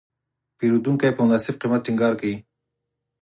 پیرودونکی 0.57 1.09
په 1.15 1.21
مناسب 1.27 1.55
قیمت 1.61 1.81
ټینګار 1.85 2.13
کوي. 2.19 2.37